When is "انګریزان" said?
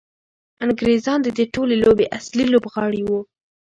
0.65-1.19